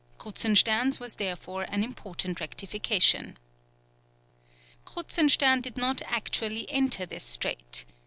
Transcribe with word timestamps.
Kruzenstern's 0.17 0.99
was 0.99 1.13
therefore 1.17 1.61
an 1.69 1.83
important 1.83 2.39
rectification. 2.39 3.37
Kruzenstern 4.83 5.61
did 5.61 5.77
not 5.77 6.01
actually 6.07 6.67
enter 6.71 7.05
this 7.05 7.23
strait. 7.23 7.85